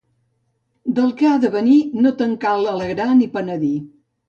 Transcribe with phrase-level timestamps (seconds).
[0.99, 3.75] Del que ha de venir, no te'n cal alegrar ni penedir.